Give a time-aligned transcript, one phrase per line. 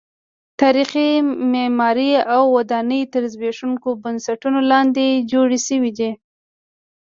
[0.61, 1.07] تاریخي
[1.51, 6.11] معمارۍ او ودانۍ تر زبېښونکو بنسټونو لاندې جوړې شوې دي.